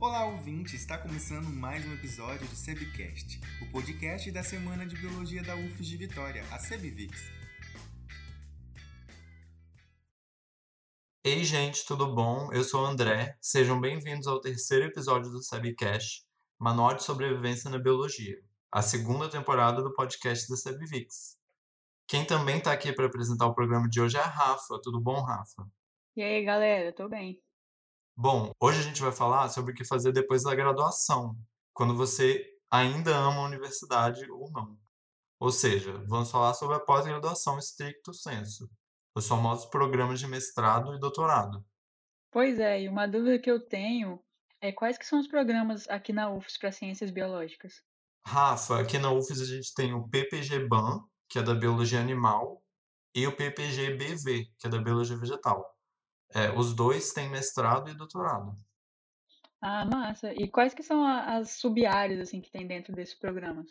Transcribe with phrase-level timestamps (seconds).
[0.00, 0.76] Olá, ouvinte!
[0.76, 5.86] Está começando mais um episódio do SEBcast, o podcast da Semana de Biologia da UFES
[5.86, 7.20] de Vitória, a SEBVix.
[11.22, 12.50] Ei, gente, tudo bom?
[12.50, 13.36] Eu sou o André.
[13.42, 16.24] Sejam bem-vindos ao terceiro episódio do SEBcast,
[16.58, 18.40] Manual de Sobrevivência na Biologia,
[18.72, 21.36] a segunda temporada do podcast da SEBVix.
[22.08, 24.80] Quem também está aqui para apresentar o programa de hoje é a Rafa.
[24.82, 25.70] Tudo bom, Rafa?
[26.16, 27.38] E aí, galera, tô bem.
[28.22, 31.34] Bom, hoje a gente vai falar sobre o que fazer depois da graduação,
[31.72, 34.78] quando você ainda ama a universidade ou não.
[35.40, 38.70] Ou seja, vamos falar sobre a pós-graduação stricto sensu,
[39.16, 41.64] os famosos programas de mestrado e doutorado.
[42.30, 44.22] Pois é, e uma dúvida que eu tenho
[44.60, 47.82] é quais que são os programas aqui na UFS para ciências biológicas?
[48.26, 52.62] Rafa, aqui na UFS a gente tem o PPG-BAN, que é da biologia animal,
[53.14, 55.79] e o PPG-BV, que é da biologia vegetal.
[56.34, 58.56] É, os dois têm mestrado e doutorado.
[59.60, 60.32] Ah, massa.
[60.32, 63.68] E quais que são as sub-áreas assim, que tem dentro desses programas?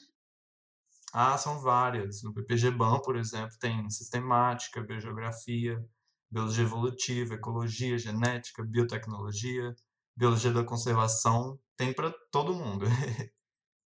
[1.11, 2.21] Ah, são várias.
[2.21, 5.83] No PPG-BAN, por exemplo, tem sistemática, biogeografia,
[6.29, 9.75] biologia evolutiva, ecologia, genética, biotecnologia,
[10.15, 12.85] biologia da conservação, tem para todo mundo.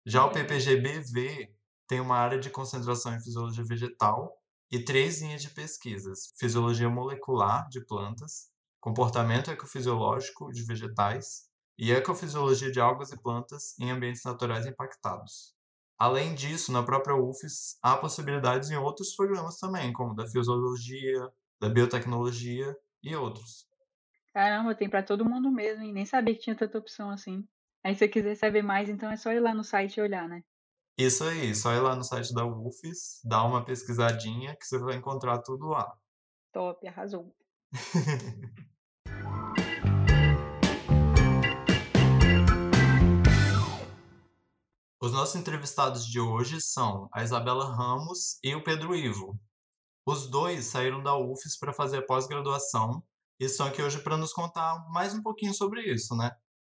[0.05, 1.55] Já o PPG-BV
[1.87, 4.37] tem uma área de concentração em fisiologia vegetal
[4.69, 8.51] e três linhas de pesquisas: fisiologia molecular de plantas,
[8.83, 15.55] comportamento ecofisiológico de vegetais e ecofisiologia de algas e plantas em ambientes naturais impactados.
[15.97, 21.69] Além disso, na própria UFES, há possibilidades em outros programas também, como da fisiologia, da
[21.69, 23.65] biotecnologia e outros.
[24.33, 27.47] Caramba, tem para todo mundo mesmo, e nem sabia que tinha tanta opção assim.
[27.85, 30.27] Aí se você quiser saber mais, então é só ir lá no site e olhar,
[30.27, 30.43] né?
[30.97, 34.97] Isso aí, só ir lá no site da UFES, dar uma pesquisadinha que você vai
[34.97, 35.89] encontrar tudo lá.
[36.51, 37.33] Top, arrasou.
[45.03, 49.37] Os nossos entrevistados de hoje são a Isabela Ramos e o Pedro Ivo.
[50.07, 53.03] Os dois saíram da UFES para fazer pós-graduação
[53.37, 56.31] e estão aqui hoje para nos contar mais um pouquinho sobre isso, né?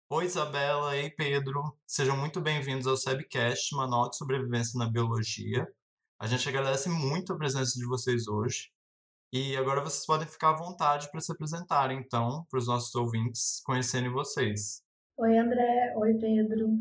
[0.10, 0.98] Oi, Isabela.
[0.98, 1.74] Ei, Pedro.
[1.88, 5.66] Sejam muito bem-vindos ao SEBcast, Manual de Sobrevivência na Biologia.
[6.20, 8.74] A gente agradece muito a presença de vocês hoje.
[9.32, 13.62] E agora vocês podem ficar à vontade para se apresentarem, então, para os nossos ouvintes
[13.64, 14.84] conhecerem vocês.
[15.16, 15.94] Oi, André.
[15.96, 16.78] Oi, Pedro.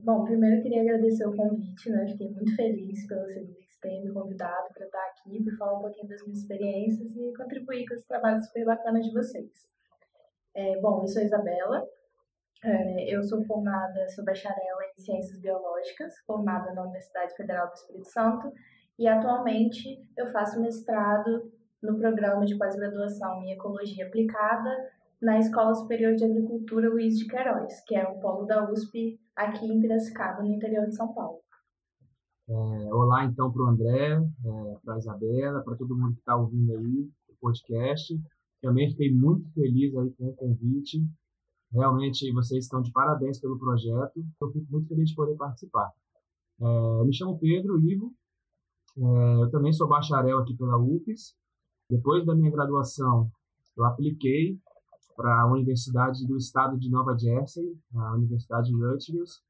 [0.00, 2.06] Bom, primeiro eu queria agradecer o convite, né?
[2.06, 6.08] Fiquei muito feliz pelo Civics ter me convidado para estar aqui, para falar um pouquinho
[6.08, 9.68] das minhas experiências e contribuir com esse trabalho super bacana de vocês.
[10.54, 11.84] É, bom, eu sou a Isabela,
[12.64, 18.08] é, eu sou formada, sou bacharel em Ciências Biológicas, formada na Universidade Federal do Espírito
[18.08, 18.52] Santo,
[18.98, 26.14] e atualmente eu faço mestrado no programa de pós-graduação em Ecologia Aplicada na Escola Superior
[26.14, 30.54] de Agricultura Luiz de Queiroz, que é um polo da USP aqui em Piracicaba, no
[30.54, 31.40] interior de São Paulo.
[32.48, 32.54] É,
[32.94, 36.72] olá, então, para o André, é, para a Isabela, para todo mundo que está ouvindo
[36.76, 38.18] aí o podcast.
[38.62, 41.04] Também fiquei muito feliz aí com o convite.
[41.72, 44.24] Realmente vocês estão de parabéns pelo projeto.
[44.40, 45.92] Eu fico muito feliz de poder participar.
[46.60, 48.14] É, me chamo Pedro Ivo.
[48.96, 51.34] É, eu também sou bacharel aqui pela UFES.
[51.90, 53.30] Depois da minha graduação,
[53.76, 54.58] eu apliquei
[55.18, 59.42] para a Universidade do Estado de Nova Jersey, a Universidade Rutgers,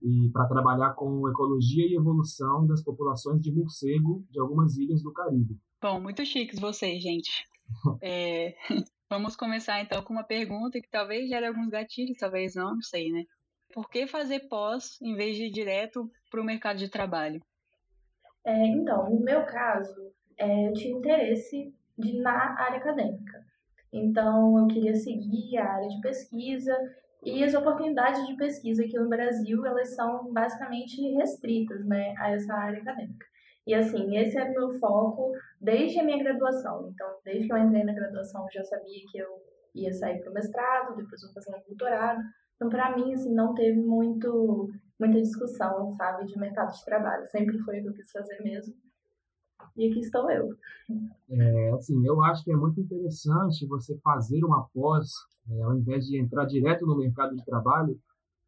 [0.00, 5.12] e para trabalhar com ecologia e evolução das populações de morcego de algumas ilhas do
[5.12, 5.60] Caribe.
[5.82, 7.46] Bom, muito chiques vocês, gente.
[8.00, 8.54] é,
[9.10, 13.12] Vamos começar então com uma pergunta que talvez gere alguns gatilhos, talvez não, não sei,
[13.12, 13.24] né?
[13.74, 17.38] Por que fazer pós em vez de ir direto para o mercado de trabalho?
[18.46, 23.31] É, então, no meu caso, é, eu tinha interesse de, na área acadêmica.
[23.92, 26.74] Então, eu queria seguir a área de pesquisa
[27.22, 32.54] e as oportunidades de pesquisa aqui no Brasil, elas são basicamente restritas né, a essa
[32.54, 33.26] área acadêmica.
[33.66, 36.90] E assim, esse o meu foco desde a minha graduação.
[36.92, 39.28] Então, desde que eu entrei na graduação, eu já sabia que eu
[39.74, 42.20] ia sair para o mestrado, depois vou fazer um doutorado.
[42.56, 44.68] Então, para mim, assim, não teve muito,
[44.98, 47.26] muita discussão, sabe, de mercado de trabalho.
[47.26, 48.74] Sempre foi o que eu quis fazer mesmo.
[49.76, 50.54] E aqui estou eu.
[51.30, 55.10] É, assim, eu acho que é muito interessante você fazer uma pós,
[55.50, 57.98] é, ao invés de entrar direto no mercado de trabalho,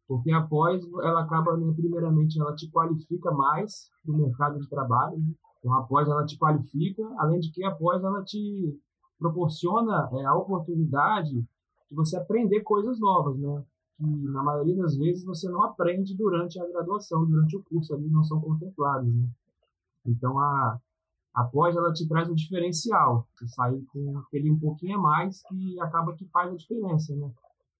[0.07, 5.17] porque após ela acaba, né, primeiramente, ela te qualifica mais no mercado de trabalho.
[5.17, 5.33] Né?
[5.59, 8.79] Então, após ela te qualifica, além de que após ela te
[9.17, 13.63] proporciona é, a oportunidade de você aprender coisas novas, né?
[13.97, 18.09] Que na maioria das vezes você não aprende durante a graduação, durante o curso ali
[18.09, 19.27] não são contemplados, né?
[20.05, 20.79] Então a
[21.35, 25.79] após ela te traz um diferencial, você sai com aquele um pouquinho a mais que
[25.81, 27.29] acaba que faz a diferença, né?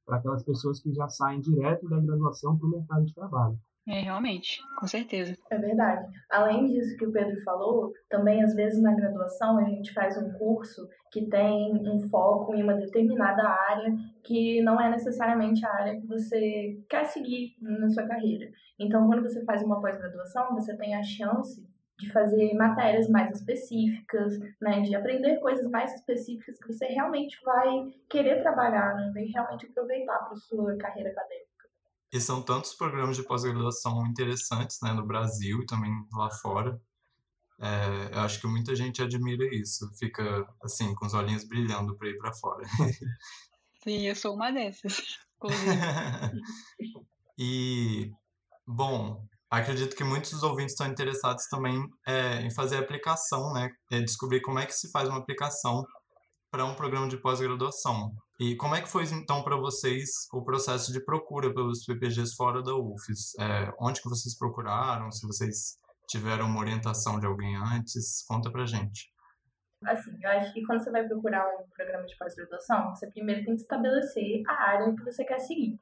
[0.06, 3.58] para aquelas pessoas que já saem direto da graduação para o mercado de trabalho.
[3.88, 5.38] É, realmente, com certeza.
[5.52, 6.08] É verdade.
[6.32, 10.32] Além disso que o Pedro falou, também às vezes na graduação a gente faz um
[10.40, 16.02] curso que tem um foco em uma determinada área que não é necessariamente a área
[16.02, 18.50] que você quer seguir na sua carreira.
[18.80, 21.64] Então, quando você faz uma pós-graduação, você tem a chance
[21.98, 27.94] de fazer matérias mais específicas, né, de aprender coisas mais específicas que você realmente vai
[28.10, 31.46] querer trabalhar, né, vai realmente aproveitar para sua carreira acadêmica.
[32.12, 36.80] E são tantos programas de pós-graduação interessantes, né, no Brasil e também lá fora.
[37.60, 42.10] É, eu acho que muita gente admira isso, fica assim com os olhinhos brilhando para
[42.10, 42.64] ir para fora.
[43.84, 45.20] Sim, eu sou uma dessas,
[47.38, 48.12] e
[48.66, 49.26] bom,
[49.62, 53.70] acredito que muitos dos ouvintes estão interessados também é, em fazer aplicação, né?
[53.92, 55.84] É descobrir como é que se faz uma aplicação
[56.52, 58.12] para um programa de pós-graduação.
[58.40, 62.64] E como é que foi então para vocês o processo de procura pelos PPGs fora
[62.64, 63.34] da UFES?
[63.40, 65.12] É, onde que vocês procuraram?
[65.12, 65.78] Se vocês
[66.08, 68.24] tiveram uma orientação de alguém antes?
[68.28, 69.12] Conta pra gente.
[69.86, 73.56] Assim, eu acho que quando você vai procurar um programa de pós-graduação, você primeiro tem
[73.56, 75.80] que estabelecer a área que você quer seguir.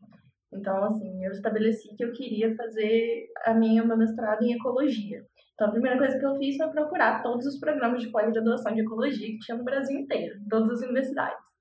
[0.55, 5.23] Então, assim, eu estabeleci que eu queria fazer a minha meu mestrado em ecologia.
[5.53, 8.81] Então, a primeira coisa que eu fiz foi procurar todos os programas de pós-graduação de
[8.81, 11.53] ecologia que tinha no Brasil inteiro, todas as universidades.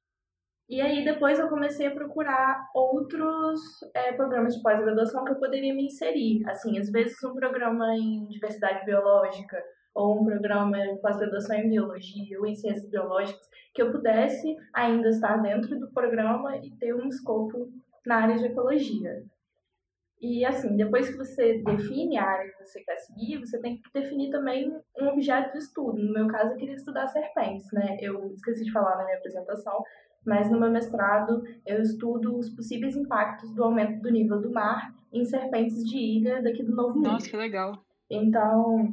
[0.68, 3.60] E aí depois eu comecei a procurar outros
[3.94, 6.42] é, programas de pós-graduação que eu poderia me inserir.
[6.48, 9.62] Assim, às vezes um programa em diversidade biológica
[9.94, 15.10] ou um programa de pós-graduação em biologia ou em ciências biológicas que eu pudesse ainda
[15.10, 17.70] estar dentro do programa e ter um escopo
[18.06, 19.24] na área de ecologia.
[20.20, 23.82] E assim, depois que você define a área que você quer seguir, você tem que
[23.92, 25.98] definir também um objeto de estudo.
[25.98, 27.96] No meu caso, eu queria estudar serpentes, né?
[28.00, 29.82] Eu esqueci de falar na minha apresentação,
[30.24, 34.94] mas no meu mestrado eu estudo os possíveis impactos do aumento do nível do mar
[35.12, 37.12] em serpentes de ilha daqui do Novo Mundo.
[37.14, 37.84] Nossa, que legal.
[38.08, 38.92] Então,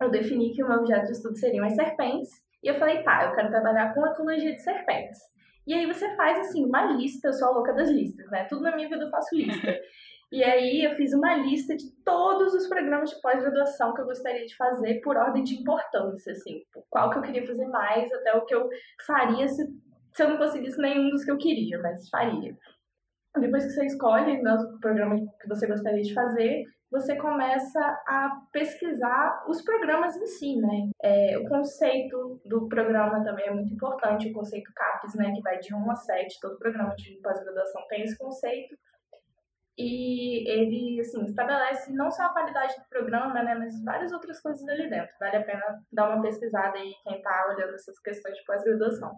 [0.00, 2.30] eu defini que o meu objeto de estudo seriam as serpentes,
[2.62, 5.18] e eu falei, tá, eu quero trabalhar com ecologia de serpentes.
[5.66, 8.44] E aí você faz, assim, uma lista, eu sou a louca das listas, né?
[8.44, 9.80] Tudo na minha vida eu faço lista.
[10.32, 14.46] E aí eu fiz uma lista de todos os programas de pós-graduação que eu gostaria
[14.46, 18.46] de fazer por ordem de importância, assim, qual que eu queria fazer mais, até o
[18.46, 18.66] que eu
[19.06, 19.62] faria se
[20.14, 22.56] se eu não conseguisse nenhum dos que eu queria, mas faria.
[23.38, 28.42] Depois que você escolhe né, o programa que você gostaria de fazer, você começa a
[28.52, 30.90] pesquisar os programas em si, né?
[31.02, 35.58] É, o conceito do programa também é muito importante, o conceito CAPES, né, que vai
[35.58, 38.76] de 1 a 7, todo programa de pós-graduação tem esse conceito.
[39.78, 44.68] E ele, assim, estabelece não só a qualidade do programa, né, mas várias outras coisas
[44.68, 45.14] ali dentro.
[45.18, 49.12] Vale a pena dar uma pesquisada aí, quem está olhando essas questões de pós-graduação.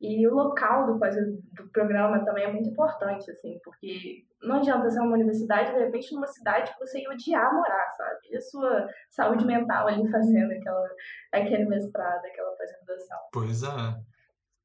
[0.00, 5.00] E o local do, do programa também é muito importante, assim, porque não adianta ser
[5.00, 8.18] uma universidade, de repente, numa cidade que você ia odiar morar, sabe?
[8.30, 10.88] E a sua saúde mental ali fazendo aquela,
[11.32, 13.18] aquele mestrado, aquela pós-graduação.
[13.32, 13.96] Pois é.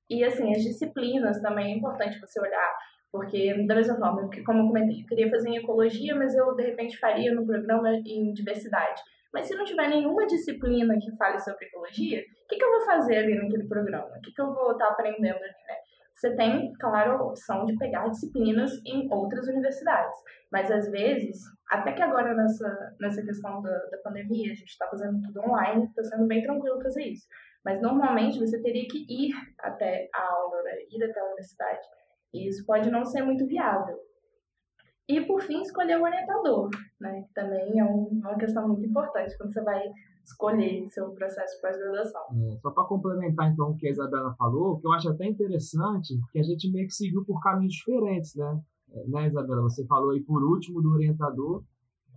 [0.09, 2.77] E, assim, as disciplinas também é importante você olhar,
[3.09, 6.63] porque, da mesma forma, como eu comentei, eu queria fazer em ecologia, mas eu, de
[6.63, 9.01] repente, faria no programa em diversidade.
[9.33, 12.81] Mas se não tiver nenhuma disciplina que fale sobre ecologia, o que, que eu vou
[12.81, 14.07] fazer ali naquele programa?
[14.07, 15.75] O que, que eu vou estar aprendendo ali, né?
[16.13, 20.15] Você tem, claro, a opção de pegar disciplinas em outras universidades.
[20.51, 24.87] Mas, às vezes, até que agora nessa, nessa questão da, da pandemia, a gente está
[24.87, 27.25] fazendo tudo online, está sendo bem tranquilo fazer isso.
[27.65, 30.73] Mas, normalmente, você teria que ir até a aula, né?
[30.91, 31.87] ir até a universidade.
[32.33, 33.97] E isso pode não ser muito viável.
[35.11, 36.69] E, por fim, escolher o orientador,
[37.01, 37.23] né?
[37.23, 39.91] Que também é uma questão muito importante quando você vai
[40.23, 42.21] escolher seu processo de pós-graduação.
[42.31, 46.17] É, só para complementar, então, o que a Isabela falou, que eu acho até interessante,
[46.31, 48.61] que a gente meio que seguiu por caminhos diferentes, né?
[48.93, 49.63] É, né, Isabela?
[49.63, 51.61] Você falou aí por último do orientador,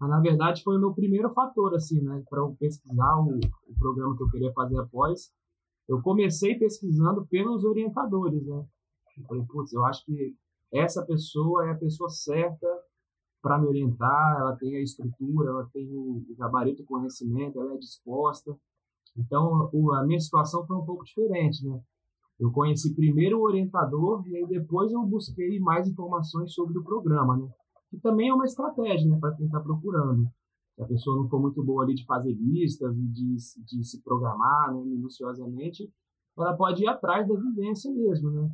[0.00, 2.22] mas na verdade foi o meu primeiro fator, assim, né?
[2.30, 5.32] Para eu pesquisar o, o programa que eu queria fazer após.
[5.88, 8.64] Eu comecei pesquisando pelos orientadores, né?
[9.18, 10.36] Eu falei, putz, eu acho que
[10.74, 12.66] essa pessoa é a pessoa certa
[13.40, 17.78] para me orientar, ela tem a estrutura, ela tem o gabarito, o conhecimento, ela é
[17.78, 18.56] disposta.
[19.16, 21.78] Então, a minha situação foi um pouco diferente, né?
[22.40, 27.36] Eu conheci primeiro o orientador e aí depois eu busquei mais informações sobre o programa,
[27.36, 27.48] né?
[27.90, 30.26] Que também é uma estratégia, né, para quem está procurando.
[30.74, 34.74] Se a pessoa não for muito boa ali de fazer listas de, de se programar
[34.74, 35.88] né, minuciosamente,
[36.36, 38.50] ela pode ir atrás da vivência mesmo, né?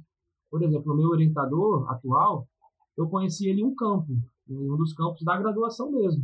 [0.50, 2.46] Por exemplo, o meu orientador atual,
[2.96, 4.12] eu conheci ele em um campo,
[4.48, 6.22] em um dos campos da graduação mesmo.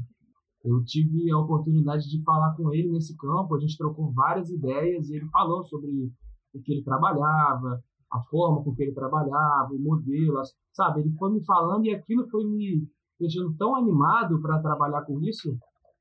[0.64, 5.08] Eu tive a oportunidade de falar com ele nesse campo, a gente trocou várias ideias
[5.08, 6.10] e ele falou sobre
[6.52, 7.80] o que ele trabalhava,
[8.10, 10.40] a forma com que ele trabalhava, o modelo,
[10.72, 11.00] sabe?
[11.00, 15.56] Ele foi me falando e aquilo foi me deixando tão animado para trabalhar com isso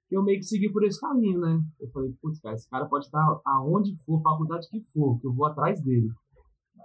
[0.07, 1.59] que eu meio que segui por esse caminho, né?
[1.79, 5.33] Eu falei, putz, cara, esse cara pode estar aonde for, faculdade que for, que eu
[5.33, 6.09] vou atrás dele.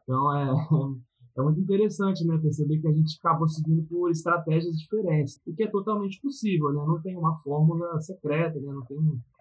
[0.02, 0.50] Então, é,
[1.37, 2.39] é muito interessante, né?
[2.39, 6.85] Perceber que a gente acabou seguindo por estratégias diferentes, o que é totalmente possível, né?
[6.87, 8.73] Não tem uma fórmula secreta, né?
[8.73, 8.99] Não tem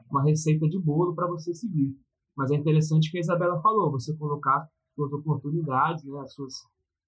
[0.10, 1.96] uma receita de bolo para você seguir.
[2.36, 6.54] Mas é interessante que a Isabela falou, você colocar suas oportunidades, né, as suas,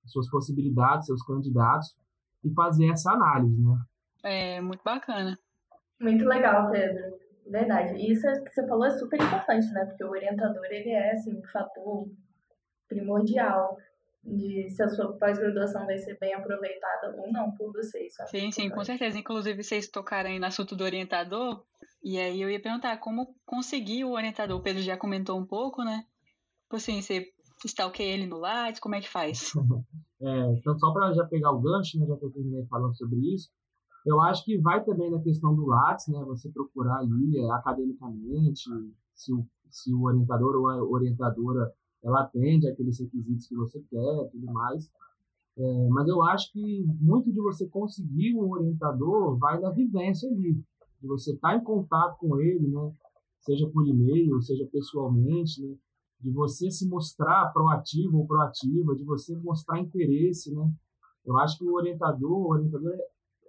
[0.04, 1.96] as suas possibilidades, seus candidatos
[2.44, 3.78] e fazer essa análise, né?
[4.24, 5.38] É muito bacana.
[6.00, 7.18] Muito legal, Pedro.
[7.48, 7.96] Verdade.
[7.96, 9.86] E isso que você falou é super importante, né?
[9.86, 12.08] Porque o orientador, ele é, assim, um fator
[12.88, 13.78] primordial
[14.24, 18.13] de se a sua pós-graduação vai ser bem aproveitada ou não por vocês.
[18.16, 18.30] Sabe?
[18.30, 19.18] Sim, sim, com certeza.
[19.18, 21.63] Inclusive, vocês tocaram aí no assunto do orientador,
[22.04, 24.58] e aí eu ia perguntar como conseguir o orientador.
[24.58, 26.06] O Pedro já comentou um pouco, né?
[26.63, 27.32] Tipo assim, você
[27.66, 29.51] stalkeia ele no Lattes, como é que faz?
[30.22, 33.20] é, então, só para já pegar o gancho, né, já que eu terminei falando sobre
[33.34, 33.50] isso,
[34.06, 38.63] eu acho que vai também na questão do Lattes, né, você procurar ali é, academicamente,
[39.13, 41.72] se o, se o orientador ou a orientadora
[42.03, 44.89] ela atende aqueles requisitos que você quer tudo mais.
[45.58, 50.53] É, mas eu acho que muito de você conseguir um orientador vai na vivência ali,
[51.01, 52.91] de você estar tá em contato com ele, né,
[53.41, 55.75] seja por e-mail, seja pessoalmente, né,
[56.22, 60.72] de você se mostrar proativo ou proativa, de você mostrar interesse, né?
[61.25, 62.93] Eu acho que o orientador, o orientador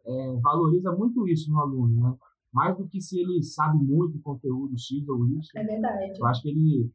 [0.05, 2.17] é, valoriza muito isso no aluno, né?
[2.53, 5.41] Mais do que se ele sabe muito conteúdo X ou Y.
[5.55, 6.19] É verdade.
[6.19, 6.91] Eu acho que ele,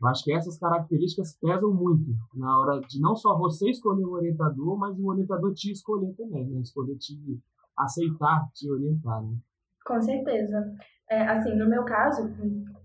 [0.00, 4.12] eu acho que essas características pesam muito na hora de não só você escolher o
[4.12, 6.60] orientador, mas o orientador te escolher também, né?
[6.60, 7.16] Escolher te
[7.76, 9.36] aceitar, te orientar, né?
[9.84, 10.72] Com certeza.
[11.10, 12.30] É, assim, no meu caso,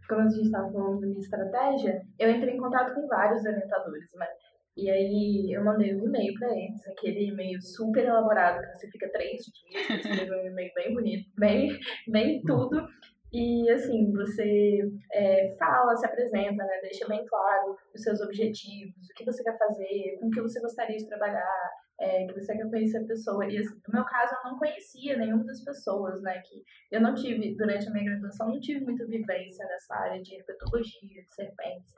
[0.08, 4.28] como a gente estava falando de estratégia, eu entrei em contato com vários orientadores, né?
[4.76, 9.08] E aí eu mandei um e-mail para eles, aquele e-mail super elaborado, que você fica
[9.12, 12.88] três dias, escreveu um e-mail bem bonito, bem, bem tudo.
[13.34, 16.82] E assim, você é, fala, se apresenta, né?
[16.84, 20.62] Deixa bem claro os seus objetivos, o que você quer fazer, com o que você
[20.62, 23.44] gostaria de trabalhar, é, que você quer conhecer a pessoa.
[23.48, 26.44] E assim, no meu caso, eu não conhecia nenhuma das pessoas, né?
[26.46, 30.36] Que eu não tive, durante a minha graduação, não tive muita vivência nessa área de
[30.36, 31.92] herpetologia, de serpentes.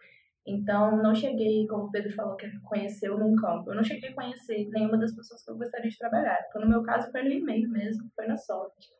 [0.47, 3.71] Então, não cheguei, como o Pedro falou, que conheceu num campo.
[3.71, 6.39] Eu não cheguei a conhecer nenhuma das pessoas que eu gostaria de trabalhar.
[6.47, 8.94] Então, no meu caso, foi no e-mail mesmo, foi na sorte.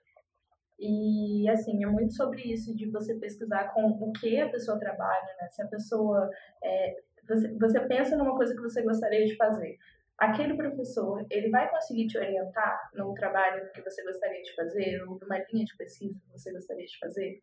[0.80, 5.36] E, assim, é muito sobre isso, de você pesquisar com o que a pessoa trabalha,
[5.40, 5.48] né?
[5.50, 6.30] Se a pessoa...
[6.64, 6.96] É,
[7.28, 9.78] você, você pensa numa coisa que você gostaria de fazer.
[10.18, 15.20] Aquele professor, ele vai conseguir te orientar no trabalho que você gostaria de fazer, ou
[15.20, 17.40] numa linha de pesquisa que você gostaria de fazer?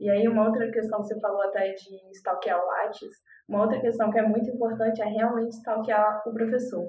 [0.00, 3.10] E aí, uma outra questão, você falou até de stalkear o Lattes,
[3.48, 6.88] uma outra questão que é muito importante é realmente stalkear o professor.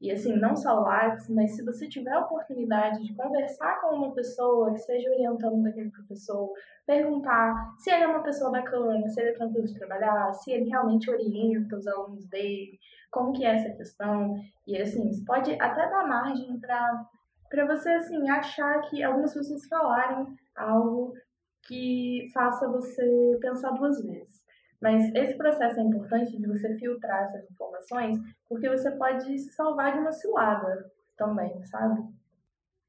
[0.00, 4.12] E assim, não só Lattes, mas se você tiver a oportunidade de conversar com uma
[4.12, 6.52] pessoa que esteja orientando daquele professor,
[6.86, 10.68] perguntar se ele é uma pessoa bacana, se ele é tranquilo de trabalhar, se ele
[10.68, 12.78] realmente orienta os alunos dele,
[13.10, 14.36] como que é essa questão.
[14.66, 17.06] E assim, pode até dar margem para
[17.48, 21.14] para você assim achar que algumas pessoas falarem algo
[21.62, 24.43] que faça você pensar duas vezes.
[24.84, 29.94] Mas esse processo é importante de você filtrar essas informações, porque você pode se salvar
[29.94, 32.02] de uma cilada também, sabe?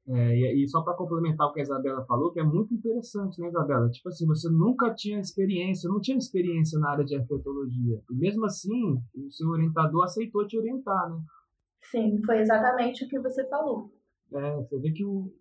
[0.06, 3.48] É, e, só para complementar o que a Isabela falou, que é muito interessante, né,
[3.48, 3.88] Isabela?
[3.88, 8.02] Tipo assim, você nunca tinha experiência, não tinha experiência na área de herpetologia.
[8.10, 11.18] E mesmo assim, o seu orientador aceitou te orientar, né?
[11.80, 13.90] Sim, foi exatamente o que você falou.
[14.34, 15.32] É, você vê que o,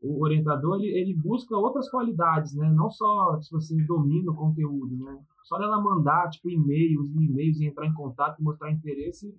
[0.00, 2.70] o orientador ele, ele busca outras qualidades, né?
[2.72, 5.18] Não só se você domina o conteúdo, né?
[5.44, 9.34] Só dela mandar tipo e-mails e e-mails e entrar em contato e mostrar interesse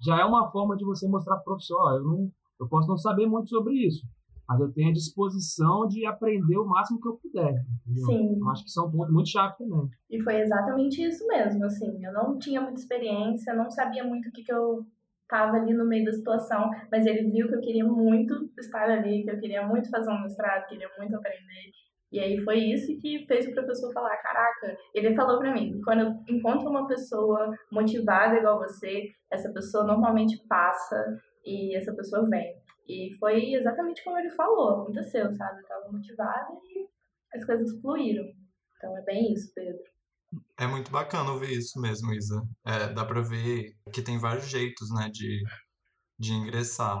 [0.00, 2.96] já é uma forma de você mostrar para o professor, eu não eu posso não
[2.96, 4.06] saber muito sobre isso,
[4.46, 7.54] mas eu tenho a disposição de aprender o máximo que eu puder.
[7.86, 8.04] Entendeu?
[8.04, 8.38] Sim.
[8.38, 9.88] Eu acho que isso é um ponto muito chave também.
[10.10, 14.32] E foi exatamente isso mesmo, assim, eu não tinha muita experiência, não sabia muito o
[14.32, 14.86] que, que eu
[15.22, 19.22] estava ali no meio da situação, mas ele viu que eu queria muito estar ali,
[19.22, 21.70] que eu queria muito fazer um mestrado, queria muito aprender.
[22.12, 26.00] E aí foi isso que fez o professor falar, caraca, ele falou para mim, quando
[26.00, 32.60] eu encontro uma pessoa motivada igual você, essa pessoa normalmente passa e essa pessoa vem.
[32.88, 35.60] E foi exatamente como ele falou, aconteceu, sabe?
[35.62, 36.88] Eu tava motivada e
[37.36, 38.24] as coisas fluíram.
[38.76, 39.80] Então é bem isso, Pedro.
[40.58, 42.42] É muito bacana ouvir isso mesmo, Isa.
[42.66, 45.42] É, dá para ver que tem vários jeitos, né, de,
[46.18, 47.00] de ingressar.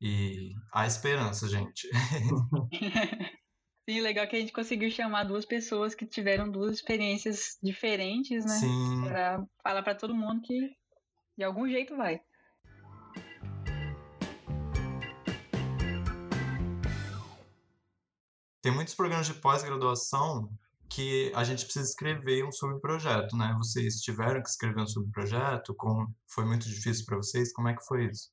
[0.00, 1.88] E há esperança, gente.
[3.88, 8.54] Sim, legal que a gente conseguiu chamar duas pessoas que tiveram duas experiências diferentes, né?
[8.54, 9.04] Sim.
[9.06, 10.74] Pra falar para todo mundo que
[11.36, 12.20] De algum jeito vai.
[18.62, 20.48] Tem muitos programas de pós-graduação
[20.88, 23.54] que a gente precisa escrever um subprojeto, né?
[23.58, 25.74] Vocês tiveram que escrever um subprojeto?
[25.74, 26.06] Com...
[26.26, 27.52] Foi muito difícil para vocês?
[27.52, 28.32] Como é que foi isso?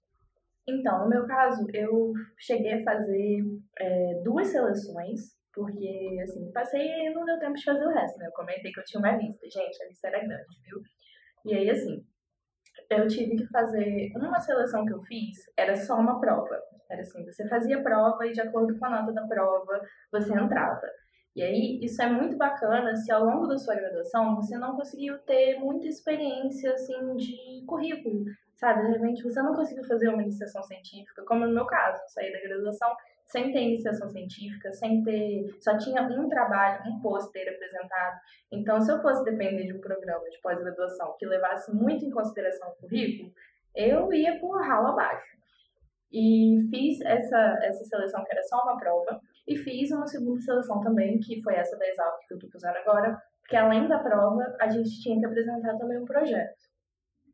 [0.65, 3.43] Então, no meu caso, eu cheguei a fazer
[3.77, 8.27] é, duas seleções, porque, assim, passei e não deu tempo de fazer o resto, né?
[8.27, 9.45] Eu comentei que eu tinha uma lista.
[9.49, 10.81] Gente, a lista era grande, viu?
[11.45, 12.05] E aí, assim,
[12.89, 14.11] eu tive que fazer.
[14.15, 16.61] Uma seleção que eu fiz era só uma prova.
[16.89, 19.81] Era assim: você fazia prova e, de acordo com a nota da prova,
[20.11, 20.87] você entrava.
[21.35, 25.17] E aí, isso é muito bacana se ao longo da sua graduação você não conseguiu
[25.19, 28.25] ter muita experiência, assim, de currículo,
[28.57, 28.85] sabe?
[28.85, 32.41] De repente, você não conseguiu fazer uma iniciação científica, como no meu caso, saí da
[32.41, 32.93] graduação
[33.31, 35.45] sem ter iniciação científica, sem ter.
[35.61, 38.19] só tinha um trabalho, um pôster apresentado.
[38.51, 42.69] Então, se eu fosse depender de um programa de pós-graduação que levasse muito em consideração
[42.69, 43.31] o currículo,
[43.73, 45.37] eu ia por ralo abaixo.
[46.11, 50.81] E fiz essa, essa seleção que era só uma prova, e fiz uma segunda seleção
[50.81, 54.55] também, que foi essa da Exalc que eu estou fazendo agora, porque além da prova,
[54.59, 56.59] a gente tinha que apresentar também um projeto.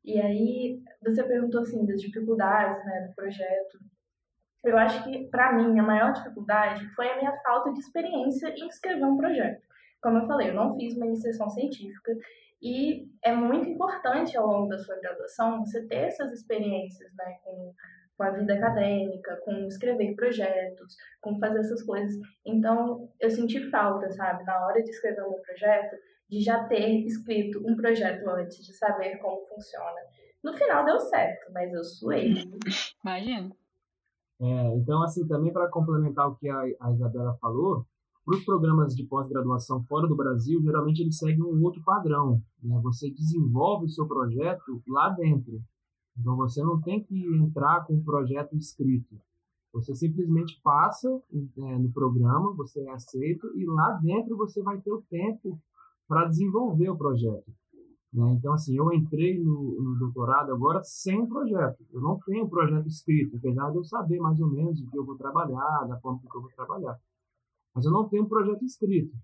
[0.06, 3.80] E aí, você perguntou assim das dificuldades né, do projeto.
[4.64, 8.68] Eu acho que, para mim, a maior dificuldade foi a minha falta de experiência em
[8.68, 9.62] escrever um projeto.
[10.02, 12.14] Como eu falei, eu não fiz uma iniciação científica
[12.62, 17.74] e é muito importante ao longo da sua graduação você ter essas experiências né, com,
[18.18, 22.14] com a vida acadêmica, com escrever projetos, com fazer essas coisas.
[22.46, 25.96] Então, eu senti falta, sabe, na hora de escrever meu projeto,
[26.30, 30.02] de já ter escrito um projeto antes, de saber como funciona.
[30.44, 32.34] No final deu certo, mas eu suei.
[33.04, 33.52] Imagina.
[34.40, 37.86] É, então, assim, também para complementar o que a, a Isabela falou,
[38.26, 42.42] para os programas de pós-graduação fora do Brasil, geralmente eles seguem um outro padrão.
[42.62, 42.80] Né?
[42.84, 45.62] Você desenvolve o seu projeto lá dentro.
[46.20, 49.16] Então, você não tem que entrar com um projeto escrito.
[49.74, 54.92] Você simplesmente passa é, no programa, você é aceito, e lá dentro você vai ter
[54.92, 55.60] o tempo
[56.08, 57.52] para desenvolver o projeto.
[58.18, 58.34] Né?
[58.34, 61.86] Então, assim, eu entrei no, no, doutorado agora sem projeto.
[61.94, 65.06] Eu não tenho projeto escrito, apesar de eu saber mais ou menos o que eu
[65.06, 66.98] vou trabalhar, da forma que eu vou trabalhar.
[67.76, 69.16] Mas eu não tenho um projeto escrito.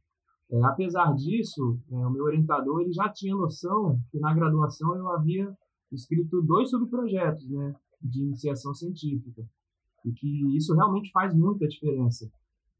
[0.51, 5.09] É, apesar disso, é, o meu orientador ele já tinha noção que na graduação eu
[5.09, 5.51] havia
[5.91, 9.43] escrito dois subprojetos né, de iniciação científica.
[10.05, 12.29] E que isso realmente faz muita diferença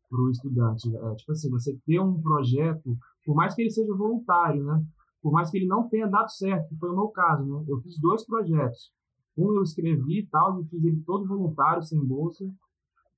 [0.07, 0.95] para o estudante.
[0.95, 2.95] É, tipo assim, você ter um projeto,
[3.25, 4.85] por mais que ele seja voluntário, né?
[5.23, 7.63] Por mais que ele não tenha dado certo, que foi o meu caso, né?
[7.65, 8.91] Eu fiz dois projetos.
[9.37, 12.45] Um eu escrevi e tal, e fiz ele todo voluntário, sem bolsa,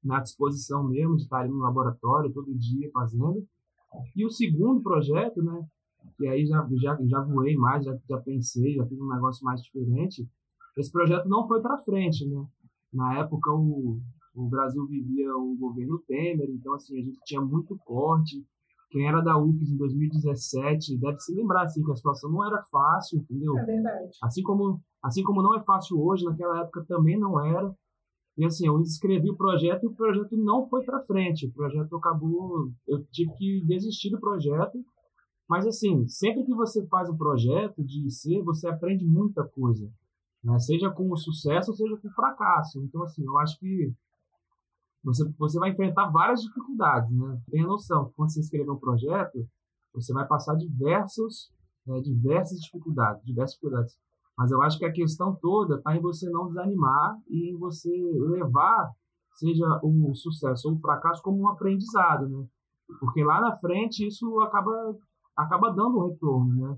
[0.03, 3.43] na disposição mesmo de estar ali no laboratório todo dia fazendo.
[4.15, 5.67] E o segundo projeto, né?
[6.15, 9.61] Que aí já, já, já voei mais, já, já pensei, já fiz um negócio mais
[9.63, 10.29] diferente.
[10.77, 12.45] Esse projeto não foi para frente, né?
[12.93, 13.99] Na época o,
[14.35, 18.45] o Brasil vivia o governo Temer, então assim a gente tinha muito corte,
[18.95, 22.63] quem era da UFES em 2017 deve se lembrar assim, que a situação não era
[22.71, 23.57] fácil, entendeu?
[23.59, 24.17] É verdade.
[24.23, 27.75] Assim como, assim como não é fácil hoje, naquela época também não era.
[28.37, 31.45] E assim, eu escrevi o projeto e o projeto não foi para frente.
[31.45, 34.77] O projeto acabou, eu tive que desistir do projeto.
[35.49, 39.91] Mas assim, sempre que você faz um projeto de IC, você aprende muita coisa,
[40.41, 40.57] né?
[40.57, 42.81] Seja com o sucesso, seja com o fracasso.
[42.81, 43.93] Então assim, eu acho que
[45.05, 47.39] você, você vai enfrentar várias dificuldades, né?
[47.51, 49.47] Tenha noção, quando você escrever um projeto,
[49.93, 51.51] você vai passar diversos,
[51.85, 53.95] né, diversas dificuldades, diversas dificuldades.
[54.35, 57.89] Mas eu acho que a questão toda está em você não desanimar e em você
[57.89, 58.91] levar,
[59.35, 62.45] seja o sucesso ou o fracasso, como um aprendizado, né?
[62.99, 64.97] Porque lá na frente isso acaba,
[65.37, 66.77] acaba dando um retorno, né?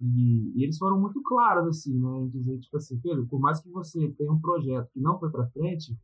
[0.00, 2.22] E, e, eles foram muito claros, assim, né?
[2.22, 5.30] Em dizer, tipo assim, Pedro, por mais que você tenha um projeto que não foi
[5.30, 5.94] para frente,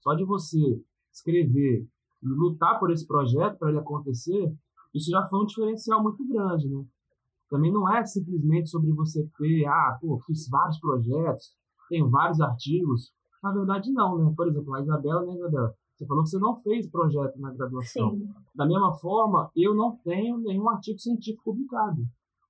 [0.00, 1.86] só de você escrever
[2.22, 4.52] e lutar por esse projeto para ele acontecer,
[4.94, 6.84] isso já foi um diferencial muito grande, né?
[7.48, 11.54] Também não é simplesmente sobre você ter, ah, pô, fiz vários projetos,
[11.88, 13.12] tenho vários artigos.
[13.42, 14.32] Na verdade, não, né?
[14.36, 15.74] Por exemplo, a Isabela, né, Isabela?
[15.98, 18.10] Você falou que você não fez projeto na graduação.
[18.10, 18.28] Sim.
[18.54, 22.02] Da mesma forma, eu não tenho nenhum artigo científico publicado.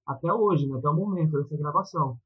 [0.06, 0.76] Até hoje, né?
[0.76, 2.18] até o momento dessa gravação.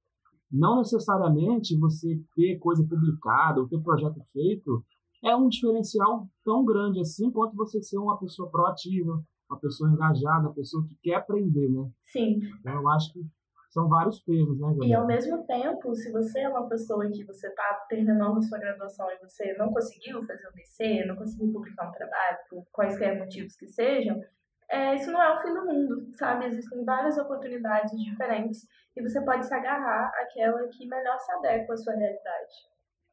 [0.50, 4.84] Não necessariamente você ter coisa publicada ou ter projeto feito
[5.24, 10.48] é um diferencial tão grande assim quanto você ser uma pessoa proativa, uma pessoa engajada,
[10.48, 11.88] uma pessoa que quer aprender, né?
[12.02, 12.40] Sim.
[12.60, 13.24] Então, eu acho que
[13.70, 17.48] são vários pesos, né, E ao mesmo tempo, se você é uma pessoa que você
[17.48, 21.88] está terminando a sua graduação e você não conseguiu fazer um BC, não conseguiu publicar
[21.88, 24.20] um trabalho, por quaisquer motivos que sejam,
[24.68, 26.46] é, isso não é o fim do mundo, sabe?
[26.46, 31.76] Existem várias oportunidades diferentes e você pode se agarrar àquela que melhor se adequa à
[31.76, 32.54] sua realidade.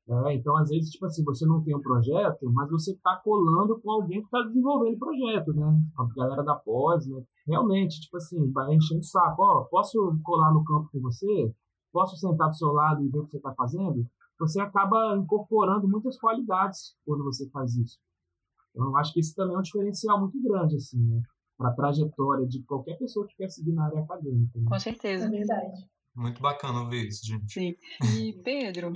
[0.09, 3.79] É, então, às vezes, tipo assim, você não tem um projeto, mas você está colando
[3.79, 5.79] com alguém que está desenvolvendo o projeto, né?
[5.99, 7.23] A galera da pós, né?
[7.45, 9.43] Realmente, tipo assim, vai enchendo o saco.
[9.43, 11.53] Ó, posso colar no campo com você?
[11.91, 14.03] Posso sentar do seu lado e ver o que você está fazendo?
[14.39, 17.99] Você acaba incorporando muitas qualidades quando você faz isso.
[18.71, 21.21] Então, eu acho que isso também é um diferencial muito grande, assim, né?
[21.55, 24.57] Para a trajetória de qualquer pessoa que quer seguir na área acadêmica.
[24.57, 24.65] Né?
[24.67, 25.25] Com certeza.
[25.25, 25.87] É verdade.
[26.15, 27.53] Muito bacana ouvir isso, gente.
[27.53, 27.75] Sim.
[28.17, 28.93] E, Pedro,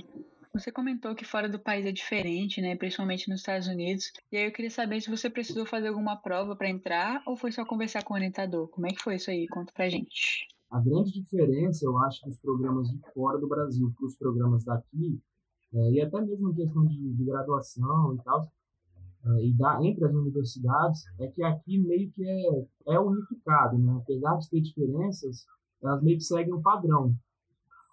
[0.54, 2.76] você comentou que fora do país é diferente, né?
[2.76, 4.12] Principalmente nos Estados Unidos.
[4.30, 7.50] E aí eu queria saber se você precisou fazer alguma prova para entrar ou foi
[7.50, 8.68] só conversar com o orientador.
[8.68, 9.48] Como é que foi isso aí?
[9.48, 10.46] Conta pra gente.
[10.70, 15.20] A grande diferença, eu acho, dos programas de fora do Brasil para os programas daqui,
[15.72, 18.48] é, e até mesmo em questão de, de graduação e tal,
[19.26, 24.00] é, e da, entre as universidades, é que aqui meio que é, é unificado, né?
[24.02, 25.46] Apesar de ter diferenças,
[25.82, 27.14] elas meio que seguem um padrão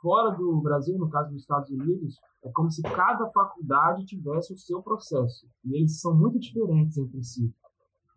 [0.01, 4.57] fora do Brasil, no caso dos Estados Unidos, é como se cada faculdade tivesse o
[4.57, 5.47] seu processo.
[5.63, 7.53] E eles são muito diferentes entre si.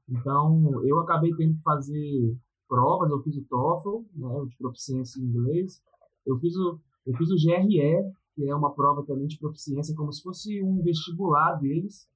[0.08, 2.36] Então, eu acabei tendo que fazer
[2.68, 5.82] provas, eu fiz o TOEFL, né, de proficiência em inglês.
[6.26, 10.12] Eu fiz o, eu fiz o GRE, que é uma prova também de proficiência, como
[10.12, 12.08] se fosse um vestibular deles,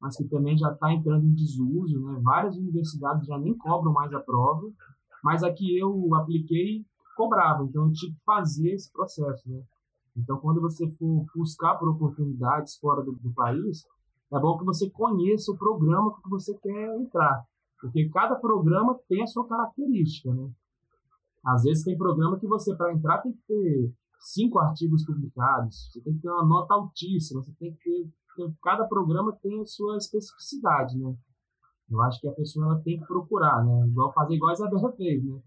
[0.00, 2.00] mas que também já está entrando em desuso.
[2.00, 2.20] Né?
[2.22, 4.70] Várias universidades já nem cobram mais a prova,
[5.22, 9.62] mas aqui eu apliquei cobrava, então eu tive que fazer esse processo, né?
[10.16, 13.84] Então, quando você for buscar por oportunidades fora do, do país,
[14.32, 17.44] é bom que você conheça o programa que você quer entrar,
[17.80, 20.50] porque cada programa tem a sua característica, né?
[21.44, 26.00] Às vezes tem programa que você, para entrar, tem que ter cinco artigos publicados, você
[26.02, 29.96] tem que ter uma nota altíssima, você tem que ter, cada programa tem a sua
[29.96, 31.14] especificidade, né?
[31.90, 33.86] Eu acho que a pessoa tem que procurar, né?
[33.88, 35.40] Igual fazer igual a Isabela fez, né?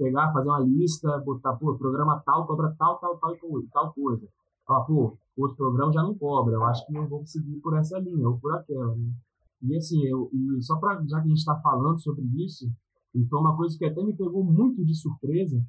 [0.00, 3.36] Pegar, fazer uma lista, botar, pô, programa tal, cobra tal, tal, tal,
[3.70, 4.26] tal coisa.
[4.66, 7.98] Falar, pô, outro programa já não cobra, eu acho que não vou seguir por essa
[7.98, 9.12] linha ou por aquela, né?
[9.62, 12.70] E assim, eu, e só para já que a gente está falando sobre isso,
[13.14, 15.62] então uma coisa que até me pegou muito de surpresa,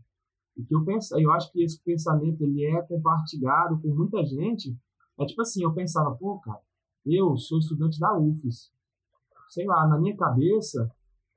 [0.55, 4.77] e que eu penso, eu acho que esse pensamento ele é compartilhado por muita gente,
[5.19, 6.61] é tipo assim, eu pensava, pô, cara,
[7.05, 8.71] eu sou estudante da UFES,
[9.49, 10.89] sei lá, na minha cabeça,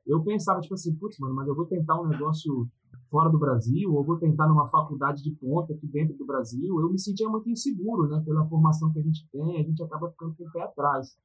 [0.07, 2.69] eu pensava, tipo assim, putz, mano, mas eu vou tentar um negócio
[3.11, 6.91] fora do Brasil, ou vou tentar numa faculdade de ponta aqui dentro do Brasil, eu
[6.91, 8.23] me sentia muito inseguro, né?
[8.25, 11.17] Pela formação que a gente tem, a gente acaba ficando com o pé atrás.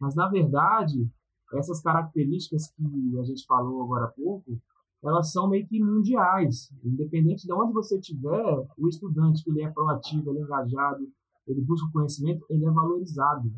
[0.00, 1.08] Mas, na verdade,
[1.54, 4.58] essas características que a gente falou agora há pouco,
[5.02, 6.70] elas são meio que mundiais.
[6.84, 11.06] Independente de onde você estiver, o estudante que ele é proativo, ele é engajado,
[11.46, 13.50] ele busca conhecimento, ele é valorizado.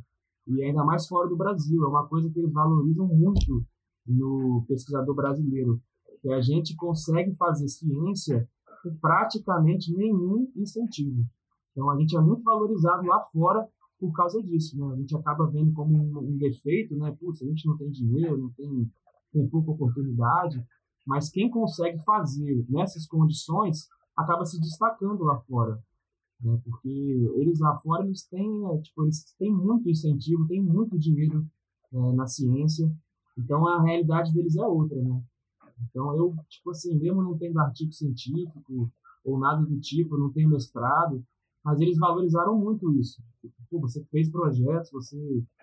[0.46, 3.64] E ainda mais fora do Brasil, é uma coisa que eles valorizam muito
[4.06, 5.80] no pesquisador brasileiro,
[6.20, 8.48] que a gente consegue fazer ciência
[8.82, 11.24] com praticamente nenhum incentivo.
[11.72, 14.94] Então, a gente é muito valorizado lá fora por causa disso, né?
[14.94, 17.16] A gente acaba vendo como um, um defeito, né?
[17.18, 18.90] Putz, a gente não tem dinheiro, não tem,
[19.32, 20.64] tem pouca oportunidade,
[21.06, 25.82] mas quem consegue fazer nessas condições acaba se destacando lá fora,
[26.40, 26.60] né?
[26.64, 26.88] Porque
[27.36, 31.46] eles lá fora, eles têm, é, tipo, eles têm muito incentivo, têm muito dinheiro
[31.92, 32.92] é, na ciência,
[33.36, 35.22] então a realidade deles é outra, né?
[35.82, 38.90] Então eu, tipo assim, mesmo não tendo artigo científico
[39.24, 41.24] ou nada do tipo, não tenho mestrado,
[41.64, 43.22] mas eles valorizaram muito isso.
[43.70, 45.16] Pô, você fez projetos, você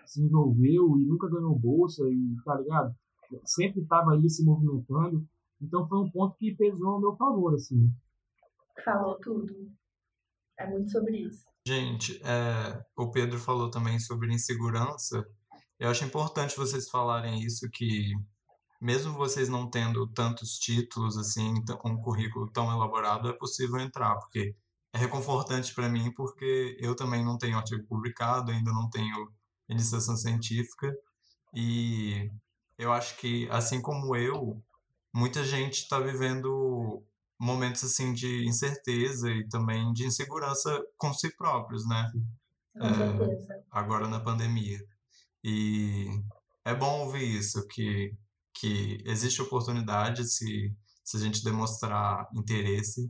[0.04, 2.94] se envolveu e nunca ganhou bolsa e tá ligado?
[3.44, 5.26] Sempre estava ali se movimentando.
[5.60, 7.90] Então foi um ponto que pesou ao meu favor, assim.
[8.84, 9.54] Falou tudo.
[10.58, 11.44] É muito sobre isso.
[11.66, 15.26] Gente, é, o Pedro falou também sobre insegurança
[15.78, 18.12] eu acho importante vocês falarem isso, que
[18.80, 24.54] mesmo vocês não tendo tantos títulos, assim, um currículo tão elaborado, é possível entrar, porque
[24.92, 29.30] é reconfortante para mim, porque eu também não tenho artigo publicado, ainda não tenho
[29.68, 30.94] iniciação científica,
[31.54, 32.30] e
[32.78, 34.62] eu acho que, assim como eu,
[35.14, 37.02] muita gente está vivendo
[37.38, 42.10] momentos assim de incerteza e também de insegurança com si próprios, né?
[42.78, 43.54] Com certeza.
[43.54, 44.78] É, agora na pandemia.
[45.42, 46.06] E
[46.64, 48.14] é bom ouvir isso, que,
[48.60, 50.72] que existe oportunidade se,
[51.04, 53.06] se a gente demonstrar interesse,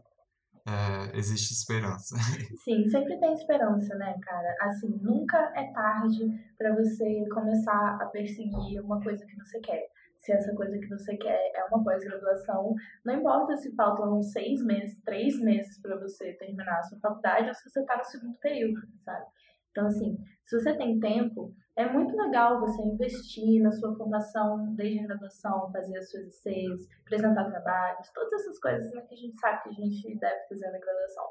[0.67, 2.17] é, existe esperança.
[2.65, 4.55] Sim, sempre tem esperança, né, cara?
[4.63, 6.29] Assim, nunca é tarde
[6.59, 9.87] para você começar a perseguir uma coisa que você quer.
[10.19, 15.01] Se essa coisa que você quer é uma pós-graduação, não importa se faltam seis meses,
[15.05, 18.81] três meses para você terminar a sua faculdade ou se você está no segundo período,
[19.05, 19.25] sabe?
[19.71, 25.01] Então, assim, se você tem tempo, é muito legal você investir na sua formação desde
[25.01, 29.39] a graduação, fazer as suas ICs, apresentar trabalhos, todas essas coisas né, que a gente
[29.39, 31.25] sabe que a gente deve fazer na graduação.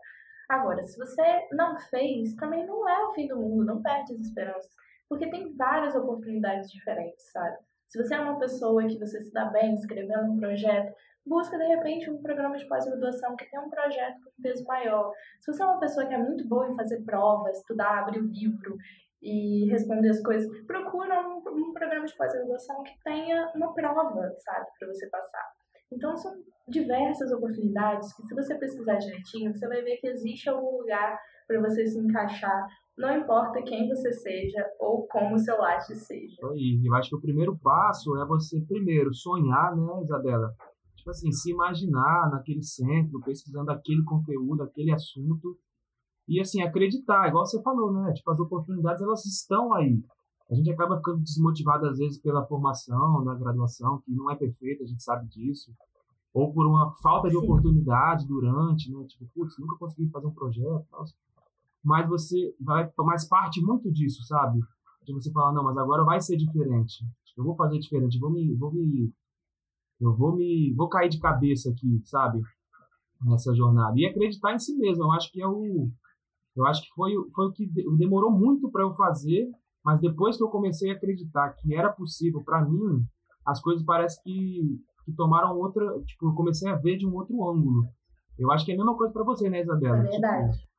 [0.48, 4.20] Agora, se você não fez, também não é o fim do mundo, não perde as
[4.20, 4.72] esperanças,
[5.10, 7.58] porque tem várias oportunidades diferentes, sabe?
[7.88, 10.94] Se você é uma pessoa que você se dá bem escrevendo um projeto,
[11.26, 15.12] busca de repente um programa de pós-graduação que tem um projeto com peso maior.
[15.40, 18.28] Se você é uma pessoa que é muito boa em fazer provas, estudar, abrir o
[18.28, 18.78] livro
[19.26, 24.68] e responder as coisas, procura um, um programa de pós-graduação que tenha uma prova, sabe,
[24.80, 25.44] para você passar.
[25.92, 26.32] Então são
[26.68, 31.60] diversas oportunidades que se você pesquisar direitinho, você vai ver que existe algum lugar para
[31.60, 36.38] você se encaixar não importa quem você seja ou como o seu latte seja.
[36.56, 40.54] E eu acho que o primeiro passo é você, primeiro, sonhar, né, Isabela?
[40.96, 45.58] Tipo assim, se imaginar naquele centro, pesquisando aquele conteúdo, aquele assunto.
[46.28, 48.14] E, assim, acreditar, igual você falou, né?
[48.14, 50.04] Tipo, as oportunidades, elas estão aí.
[50.50, 54.84] A gente acaba ficando desmotivado, às vezes, pela formação, na graduação, que não é perfeita,
[54.84, 55.72] a gente sabe disso.
[56.34, 57.44] Ou por uma falta de Sim.
[57.44, 59.06] oportunidade durante, né?
[59.06, 61.06] Tipo, putz, nunca consegui fazer um projeto tal
[61.86, 64.60] mas você vai tomar parte muito disso, sabe?
[65.04, 67.06] De você falar, não, mas agora vai ser diferente.
[67.38, 69.14] Eu vou fazer diferente, vou me, vou me,
[70.02, 72.42] eu vou me, vou cair de cabeça aqui, sabe?
[73.22, 75.04] Nessa jornada e acreditar em si mesmo.
[75.04, 75.92] Eu acho que é o,
[76.56, 79.50] eu acho que foi, foi o que demorou muito para eu fazer,
[79.84, 83.06] mas depois que eu comecei a acreditar que era possível para mim,
[83.46, 87.48] as coisas parece que, que tomaram outra, tipo, eu comecei a ver de um outro
[87.48, 87.88] ângulo.
[88.38, 89.98] Eu acho que é a mesma coisa para você, né, Isabela?
[89.98, 90.58] É verdade.
[90.58, 90.75] Tipo,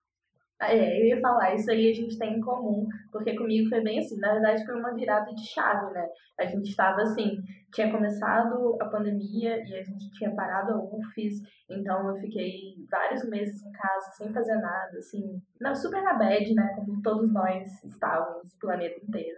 [0.63, 3.99] é, eu ia falar, isso aí a gente tem em comum, porque comigo foi bem
[3.99, 6.09] assim, na verdade foi uma virada de chave, né?
[6.41, 7.37] A gente estava assim,
[7.75, 13.29] tinha começado a pandemia e a gente tinha parado a UFES, então eu fiquei vários
[13.29, 16.73] meses em casa sem fazer nada, assim, na, super na bad, né?
[16.75, 19.37] Como todos nós estávamos, o planeta inteiro.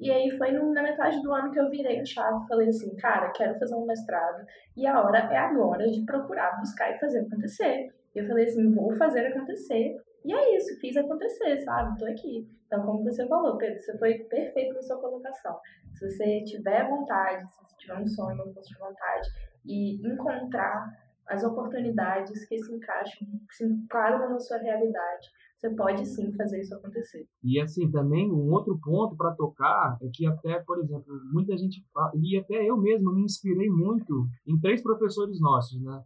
[0.00, 3.30] E aí foi na metade do ano que eu virei a chave falei assim, cara,
[3.30, 4.44] quero fazer um mestrado
[4.76, 7.86] e a hora é agora de procurar, buscar e fazer acontecer.
[8.12, 11.98] E eu falei assim, vou fazer acontecer e é isso, fiz acontecer, sabe?
[11.98, 12.48] Tô aqui.
[12.66, 15.58] Então, como você falou, Pedro, você foi perfeito na sua colocação.
[15.94, 19.28] Se você tiver vontade, se você tiver um sonho, uma força de vontade,
[19.64, 20.88] e encontrar
[21.28, 26.60] as oportunidades que se encaixam, que se enquadram na sua realidade, você pode sim fazer
[26.60, 27.26] isso acontecer.
[27.42, 31.84] E assim, também um outro ponto para tocar é que até, por exemplo, muita gente
[32.14, 36.02] e até eu mesmo me inspirei muito em três professores nossos, né?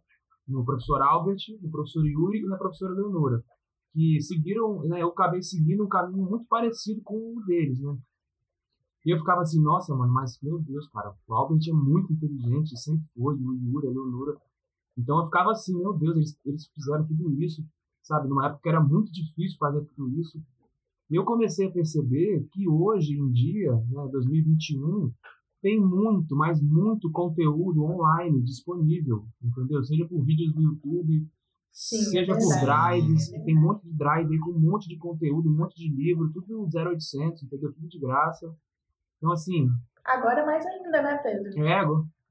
[0.47, 3.43] No professor Albert, no professor Yuri e na professora Leonora
[3.97, 7.97] que seguiram, né, eu acabei seguindo um caminho muito parecido com o deles, né?
[9.03, 12.77] E eu ficava assim, nossa, mano, mas meu Deus, cara, o Albert é muito inteligente,
[12.77, 14.37] sempre foi, o Yuri, a Leonora.
[14.95, 17.65] Então eu ficava assim, meu Deus, eles, eles fizeram tudo isso,
[18.03, 18.27] sabe?
[18.27, 20.39] Numa época era muito difícil fazer tudo isso.
[21.09, 25.11] E eu comecei a perceber que hoje em dia, né, 2021,
[25.59, 29.83] tem muito, mas muito conteúdo online disponível, entendeu?
[29.83, 31.27] Seja por vídeos do YouTube,
[31.77, 34.89] Sim, seja é por drives, que tem um monte de drive aí com um monte
[34.89, 37.71] de conteúdo, um monte de livro, tudo 0800, entendeu?
[37.71, 38.51] Tudo de graça.
[39.17, 39.69] Então, assim.
[40.03, 41.63] Agora mais ainda, né, Pedro?
[41.63, 41.85] É,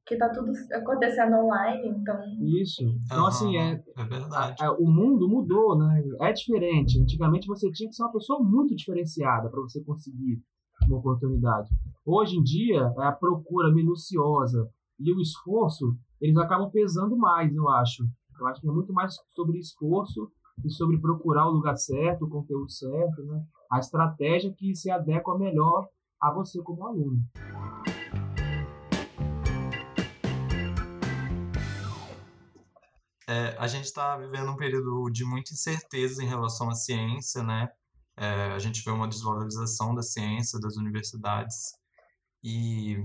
[0.05, 2.21] que tá tudo acontecendo online, então.
[2.41, 2.83] Isso.
[3.05, 3.81] Então, uhum, assim, é.
[3.97, 4.65] É verdade.
[4.65, 6.03] A, o mundo mudou, né?
[6.23, 7.01] É diferente.
[7.01, 10.43] Antigamente você tinha que ser uma pessoa muito diferenciada para você conseguir
[10.89, 11.69] uma oportunidade.
[12.05, 17.69] Hoje em dia, é a procura minuciosa e o esforço, eles acabam pesando mais, eu
[17.69, 18.03] acho.
[18.39, 20.31] Eu acho que é muito mais sobre esforço
[20.65, 23.43] e sobre procurar o lugar certo, o conteúdo certo, né?
[23.71, 25.89] a estratégia que se adequa melhor
[26.21, 27.19] a você como aluno.
[33.29, 37.69] É, a gente está vivendo um período de muita incerteza em relação à ciência, né?
[38.17, 41.75] É, a gente vê uma desvalorização da ciência, das universidades.
[42.43, 43.05] E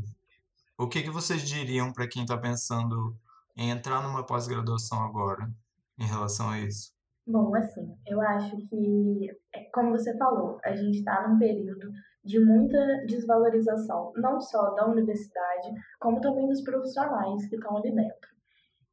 [0.77, 3.17] o que, que vocês diriam para quem está pensando
[3.55, 5.49] entrar numa pós-graduação agora
[5.97, 6.93] em relação a isso?
[7.25, 11.91] Bom, assim, eu acho que, é, como você falou, a gente está num período
[12.23, 18.31] de muita desvalorização, não só da universidade, como também dos profissionais que estão ali dentro.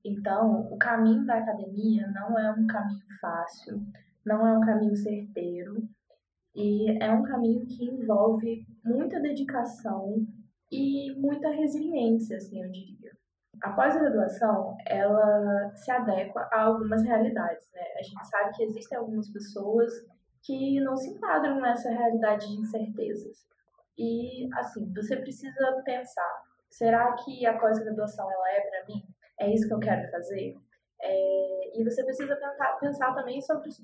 [0.04, 3.82] Então, o caminho da academia não é um caminho fácil,
[4.24, 5.88] não é um caminho certeiro,
[6.54, 10.26] e é um caminho que envolve muita dedicação
[10.70, 12.97] e muita resiliência, assim, eu diria.
[13.62, 17.82] A pós-graduação, ela se adequa a algumas realidades, né?
[17.98, 19.92] A gente sabe que existem algumas pessoas
[20.42, 23.46] que não se enquadram nessa realidade de incertezas.
[23.96, 29.02] E, assim, você precisa pensar, será que a pós-graduação, ela é para mim?
[29.40, 30.56] É isso que eu quero fazer?
[31.00, 33.78] É, e você precisa pensar, pensar também sobre os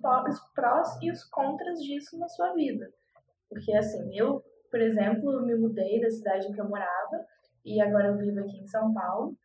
[0.54, 2.88] prós, e os contras disso na sua vida.
[3.48, 4.42] Porque, assim, eu
[4.74, 7.24] Por exemplo, me mudei da cidade que eu morava
[7.64, 9.36] e agora eu vivo aqui em São Paulo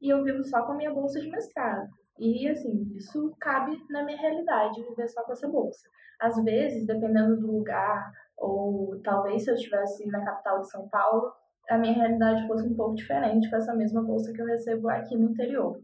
[0.00, 1.88] e eu vivo só com a minha bolsa de mestrado.
[2.18, 5.86] E, assim, isso cabe na minha realidade, viver só com essa bolsa.
[6.20, 11.32] Às vezes, dependendo do lugar, ou talvez se eu estivesse na capital de São Paulo,
[11.68, 15.16] a minha realidade fosse um pouco diferente com essa mesma bolsa que eu recebo aqui
[15.16, 15.78] no interior.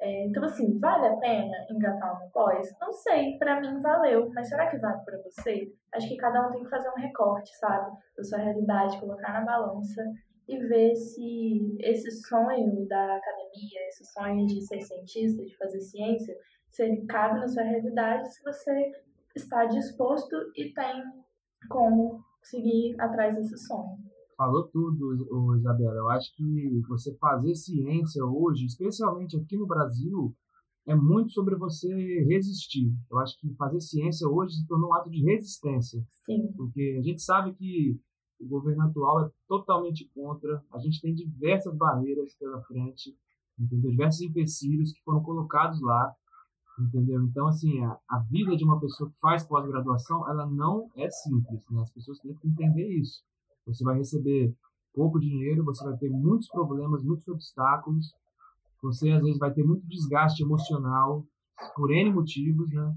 [0.00, 2.74] É, então, assim, vale a pena engatar uma pós?
[2.78, 5.72] Não sei, para mim valeu, mas será que vale para você?
[5.94, 7.96] Acho que cada um tem que fazer um recorte, sabe?
[8.16, 10.02] Da sua realidade, colocar na balança
[10.48, 16.36] e ver se esse sonho da academia, esse sonho de ser cientista, de fazer ciência,
[16.70, 18.92] se ele cabe na sua realidade, se você
[19.34, 21.02] está disposto e tem
[21.68, 23.96] como seguir atrás desse sonho.
[24.36, 25.96] Falou tudo, Isabela.
[25.96, 30.34] Eu acho que você fazer ciência hoje, especialmente aqui no Brasil,
[30.86, 31.88] é muito sobre você
[32.24, 32.92] resistir.
[33.10, 36.04] Eu acho que fazer ciência hoje se tornou um ato de resistência.
[36.26, 36.52] Sim.
[36.56, 37.98] Porque a gente sabe que
[38.40, 40.62] o governo atual é totalmente contra.
[40.72, 43.16] A gente tem diversas barreiras pela frente,
[43.58, 43.90] entendeu?
[43.90, 46.14] diversos empecilhos que foram colocados lá,
[46.78, 47.22] entendeu?
[47.22, 51.62] Então, assim, a, a vida de uma pessoa que faz pós-graduação, ela não é simples,
[51.70, 51.82] né?
[51.82, 53.22] As pessoas têm que entender isso.
[53.66, 54.54] Você vai receber
[54.92, 58.14] pouco dinheiro, você vai ter muitos problemas, muitos obstáculos,
[58.82, 61.24] você às vezes vai ter muito desgaste emocional
[61.74, 62.94] por N motivos, né?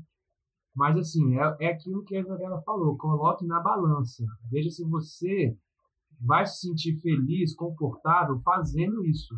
[0.78, 4.24] Mas, assim, é, é aquilo que a Isabela falou: coloque na balança.
[4.52, 5.58] Veja se você
[6.22, 9.34] vai se sentir feliz, confortável fazendo isso.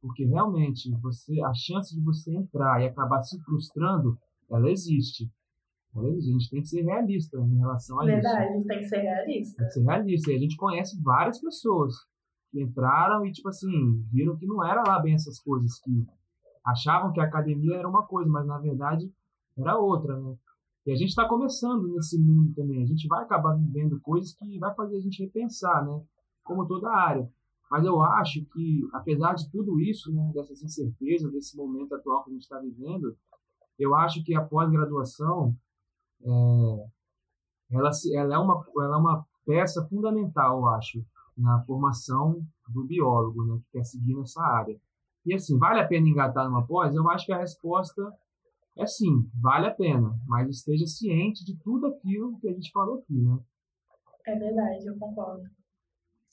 [0.00, 4.18] Porque realmente você, a chance de você entrar e acabar se frustrando,
[4.50, 5.30] ela existe.
[5.94, 6.30] Ela existe.
[6.30, 8.66] A gente tem que ser realista em relação a Verdade, isso.
[8.66, 9.56] tem que ser realista.
[9.58, 10.32] Tem que ser realista.
[10.32, 11.94] E a gente conhece várias pessoas
[12.50, 16.06] que entraram e, tipo assim, viram que não era lá bem essas coisas, que
[16.64, 19.12] achavam que a academia era uma coisa, mas na verdade
[19.58, 20.34] era outra, né?
[20.84, 22.82] E a gente está começando nesse mundo também.
[22.82, 26.02] A gente vai acabar vivendo coisas que vai fazer a gente repensar, né?
[26.42, 27.30] Como toda área.
[27.70, 32.30] Mas eu acho que, apesar de tudo isso, né, dessas incertezas, desse momento atual que
[32.30, 33.16] a gente está vivendo,
[33.78, 35.56] eu acho que a pós-graduação
[36.22, 36.86] é,
[37.70, 41.04] ela, ela, é uma, ela é uma peça fundamental, eu acho,
[41.36, 44.78] na formação do biólogo, né, que quer seguir nessa área.
[45.24, 46.94] E assim, vale a pena engatar numa pós?
[46.94, 48.12] Eu acho que a resposta
[48.76, 52.98] é sim, vale a pena, mas esteja ciente de tudo aquilo que a gente falou
[52.98, 53.38] aqui, né?
[54.26, 55.44] É verdade, eu concordo.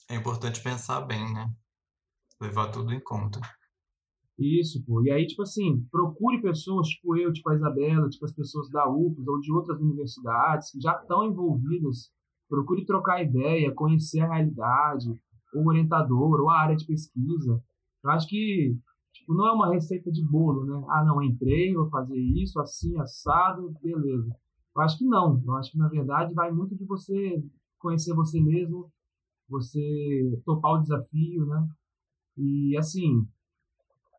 [0.09, 1.51] É importante pensar bem, né?
[2.41, 3.39] Levar tudo em conta.
[4.37, 5.03] Isso, pô.
[5.03, 8.89] E aí, tipo assim, procure pessoas tipo eu, tipo a Isabela, tipo as pessoas da
[8.89, 12.09] UFES ou de outras universidades que já estão envolvidas.
[12.47, 15.09] Procure trocar ideia, conhecer a realidade,
[15.53, 17.61] o orientador, ou a área de pesquisa.
[18.01, 18.77] Eu acho que
[19.19, 20.85] Tipo, não é uma receita de bolo, né?
[20.89, 24.35] Ah, não, entrei, vou fazer isso, assim, assado, beleza.
[24.75, 25.41] Eu acho que não.
[25.45, 27.43] Eu acho que, na verdade, vai muito de você
[27.77, 28.91] conhecer você mesmo,
[29.47, 31.67] você topar o desafio, né?
[32.37, 33.27] E, assim,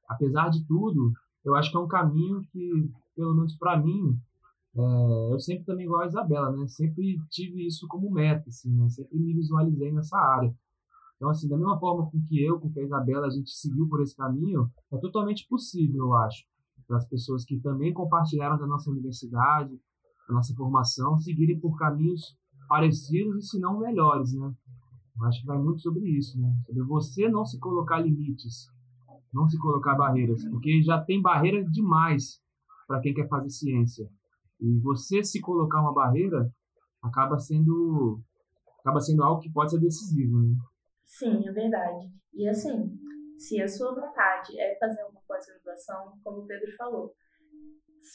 [0.08, 1.12] apesar de tudo,
[1.44, 4.18] eu acho que é um caminho que, pelo menos para mim,
[4.76, 6.66] é, eu sempre também igual a Isabela, né?
[6.68, 8.88] Sempre tive isso como meta, assim, né?
[8.90, 10.54] Sempre me visualizei nessa área.
[11.20, 13.87] Então, assim, da mesma forma com que eu, com que a Isabela, a gente seguiu
[13.87, 16.46] por esse caminho, é totalmente possível, eu acho,
[16.88, 19.78] para as pessoas que também compartilharam da nossa universidade,
[20.26, 22.22] da nossa formação, seguirem por caminhos
[22.66, 24.50] parecidos e, se não, melhores, né?
[25.18, 26.54] Eu acho que vai muito sobre isso, né?
[26.64, 28.70] Sobre você não se colocar limites,
[29.30, 32.40] não se colocar barreiras, porque já tem barreira demais
[32.88, 34.09] para quem quer fazer ciência.
[34.59, 36.50] E você se colocar uma barreira
[37.02, 38.18] acaba sendo
[38.78, 40.56] acaba sendo algo que pode ser decisivo, né?
[41.11, 42.07] Sim, é verdade.
[42.33, 42.88] E assim,
[43.37, 47.12] se a sua vontade é fazer uma pós-graduação, como o Pedro falou,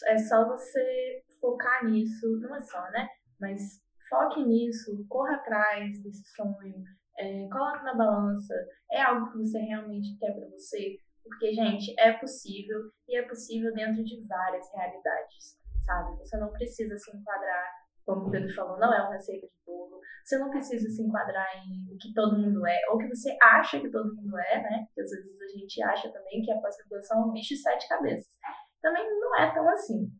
[0.07, 3.07] é só você focar nisso, não é só, né?
[3.39, 6.73] Mas foque nisso, corra atrás desse sonho,
[7.19, 8.53] é, coloque na balança,
[8.89, 13.73] é algo que você realmente quer para você, porque, gente, é possível e é possível
[13.73, 16.17] dentro de várias realidades, sabe?
[16.17, 17.69] Você não precisa se enquadrar,
[18.05, 19.84] como o Pedro falou, não é uma receita de bolo,
[20.23, 23.79] você não precisa se enquadrar em o que todo mundo é, ou que você acha
[23.79, 24.85] que todo mundo é, né?
[24.87, 27.87] Porque às vezes a gente acha também que a pós-graduação é um bicho de sete
[27.87, 28.33] cabeças.
[28.81, 30.11] Também não é tão assim.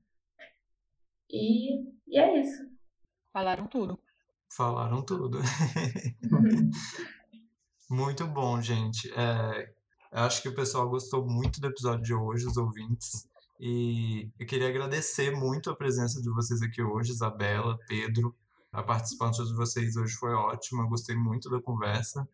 [1.30, 2.64] E, e é isso.
[3.34, 4.00] Falaram tudo.
[4.56, 5.40] Falaram tudo.
[7.90, 9.12] muito bom, gente.
[9.14, 9.74] É,
[10.12, 13.28] acho que o pessoal gostou muito do episódio de hoje, os ouvintes.
[13.60, 18.36] E eu queria agradecer muito a presença de vocês aqui hoje, Isabela, Pedro.
[18.76, 22.28] A participação de vocês hoje foi ótima, eu gostei muito da conversa.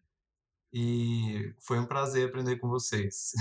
[0.74, 3.34] E foi um prazer aprender com vocês.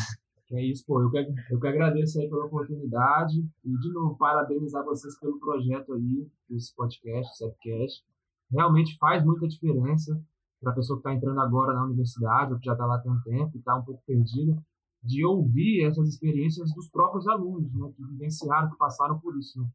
[0.53, 1.01] É isso, pô.
[1.01, 3.38] Eu que, eu que agradeço aí pela oportunidade.
[3.64, 8.05] E, de novo, parabenizar vocês pelo projeto aí, esse podcast, Sepcast.
[8.51, 10.20] realmente faz muita diferença
[10.61, 13.11] para a pessoa que está entrando agora na universidade, ou que já está lá tem
[13.11, 14.62] um tempo e está um pouco perdida,
[15.03, 19.59] de ouvir essas experiências dos próprios alunos, né, que vivenciaram, que passaram por isso.
[19.59, 19.66] Né?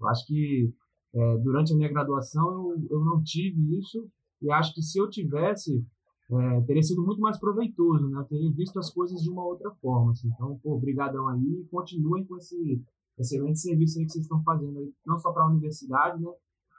[0.00, 0.74] Eu acho que
[1.16, 4.06] é, durante a minha graduação eu, eu não tive isso
[4.42, 5.84] e acho que se eu tivesse
[6.30, 8.18] é, teria sido muito mais proveitoso, né?
[8.18, 10.10] Eu teria visto as coisas de uma outra forma.
[10.10, 10.28] Assim.
[10.34, 12.82] Então, pô, brigadão aí continuem com esse
[13.16, 16.30] excelente serviço aí que vocês estão fazendo aí, não só para a universidade, né?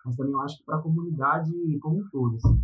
[0.05, 2.35] Mas também eu acho que para a comunidade como um todo.
[2.35, 2.61] Assim.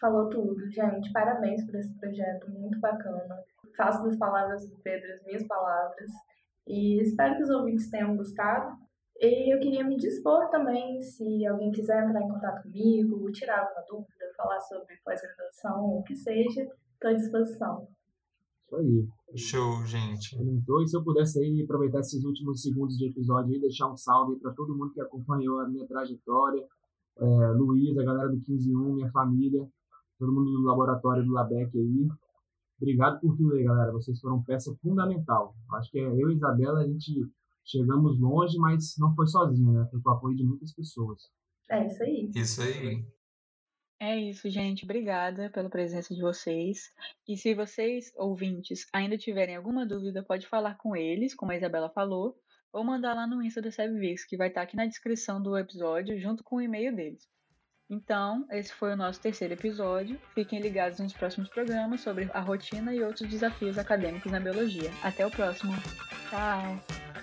[0.00, 1.12] Falou tudo, gente.
[1.12, 3.36] Parabéns por esse projeto, muito bacana.
[3.76, 6.10] Faço das palavras do Pedro as minhas palavras.
[6.66, 8.76] E espero que os ouvintes tenham gostado.
[9.20, 13.82] E eu queria me dispor também, se alguém quiser entrar em contato comigo, tirar alguma
[13.88, 17.88] dúvida, falar sobre pós-graduação, o que seja, estou à disposição.
[18.66, 19.08] Isso aí.
[19.34, 20.36] Show, gente.
[20.36, 23.96] Então, e se eu pudesse aí aproveitar esses últimos segundos de episódio e deixar um
[23.96, 26.62] salve para todo mundo que acompanhou a minha trajetória,
[27.18, 29.66] é, Luiz, a galera do 151, minha família,
[30.18, 32.08] todo mundo do laboratório do Labec aí.
[32.78, 33.92] Obrigado por tudo aí, galera.
[33.92, 35.54] Vocês foram peça fundamental.
[35.74, 37.26] Acho que é eu e Isabela, a gente
[37.66, 39.86] chegamos longe, mas não foi sozinho, né?
[39.90, 41.22] Foi com o apoio de muitas pessoas.
[41.70, 42.30] É isso aí.
[42.34, 43.04] Isso aí.
[43.98, 44.84] É isso, gente.
[44.84, 46.90] Obrigada pela presença de vocês.
[47.26, 51.88] E se vocês, ouvintes, ainda tiverem alguma dúvida, pode falar com eles, como a Isabela
[51.90, 52.36] falou,
[52.72, 56.20] ou mandar lá no Insta do SebVix, que vai estar aqui na descrição do episódio,
[56.20, 57.26] junto com o e-mail deles.
[57.88, 60.20] Então, esse foi o nosso terceiro episódio.
[60.34, 64.90] Fiquem ligados nos próximos programas sobre a rotina e outros desafios acadêmicos na biologia.
[65.02, 65.72] Até o próximo.
[66.28, 67.15] Tchau!